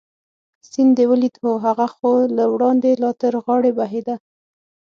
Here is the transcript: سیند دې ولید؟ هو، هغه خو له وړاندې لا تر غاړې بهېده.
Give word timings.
سیند 0.69 0.91
دې 0.97 1.05
ولید؟ 1.09 1.35
هو، 1.43 1.51
هغه 1.65 1.87
خو 1.95 2.11
له 2.37 2.43
وړاندې 2.53 2.91
لا 3.03 3.11
تر 3.21 3.33
غاړې 3.45 3.71
بهېده. 3.77 4.15